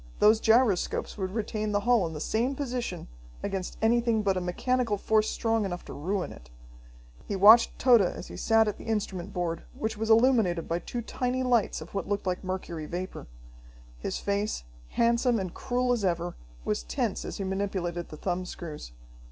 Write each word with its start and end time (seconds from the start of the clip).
Those 0.17 0.39
gyroscopes 0.39 1.15
would 1.15 1.29
retain 1.35 1.73
the 1.73 1.81
hull 1.81 2.07
in 2.07 2.13
the 2.13 2.19
same 2.19 2.55
position 2.55 3.07
against 3.43 3.77
anything 3.83 4.23
but 4.23 4.35
a 4.35 4.41
mechanical 4.41 4.97
force 4.97 5.29
strong 5.29 5.63
enough 5.63 5.85
to 5.85 5.93
ruin 5.93 6.31
it. 6.31 6.49
He 7.27 7.35
watched 7.35 7.77
Tode 7.77 8.01
as 8.01 8.25
he 8.27 8.35
sat 8.35 8.67
at 8.67 8.79
the 8.79 8.85
instrument 8.85 9.31
board, 9.31 9.61
which 9.77 9.97
was 9.97 10.09
illuminated 10.09 10.67
by 10.67 10.79
two 10.79 11.03
tiny 11.03 11.43
lights 11.43 11.81
of 11.81 11.93
what 11.93 12.07
looked 12.09 12.25
like 12.25 12.43
mercury 12.43 12.87
vapor. 12.87 13.27
His 13.99 14.17
face, 14.17 14.63
handsome 14.89 15.39
and 15.39 15.53
cruel 15.53 15.91
as 15.91 16.03
ever, 16.03 16.35
was 16.65 16.81
tense 16.81 17.23
as 17.23 17.37
he 17.37 17.43
manipulated 17.43 18.09
the 18.09 18.17
thumb 18.17 18.43
screws. 18.43 18.93